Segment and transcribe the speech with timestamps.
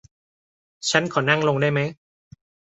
[0.89, 1.79] ฉันขอนั่งลงได้ไหม